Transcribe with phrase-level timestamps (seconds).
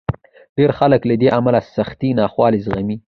[0.57, 2.95] ډېر خلک له دې امله سختې ناخوالې زغمي.